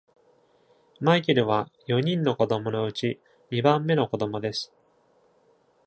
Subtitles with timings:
[0.99, 3.19] マイケルは、四人の子供のうち、
[3.51, 4.73] 二番目の子供です。